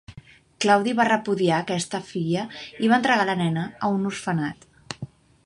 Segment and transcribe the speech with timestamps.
[0.63, 2.47] Claudi va repudiar aquesta filla
[2.87, 4.69] i va entregar la nena a un orfenat.